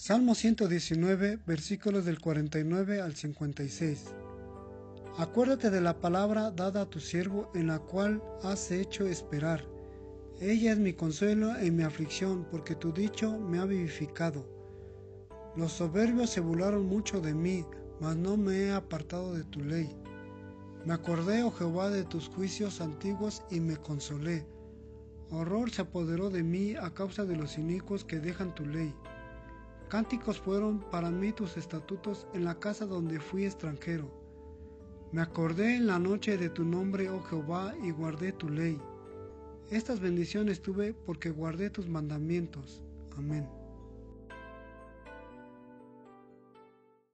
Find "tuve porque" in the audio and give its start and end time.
40.60-41.30